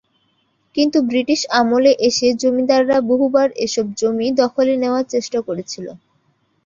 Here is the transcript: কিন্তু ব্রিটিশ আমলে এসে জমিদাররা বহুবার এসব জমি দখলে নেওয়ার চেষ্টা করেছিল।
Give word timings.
কিন্তু 0.75 0.97
ব্রিটিশ 1.09 1.41
আমলে 1.59 1.91
এসে 2.07 2.27
জমিদাররা 2.41 2.97
বহুবার 3.09 3.47
এসব 3.65 3.85
জমি 3.99 4.27
দখলে 4.41 4.73
নেওয়ার 4.83 5.05
চেষ্টা 5.13 5.39
করেছিল। 5.47 5.87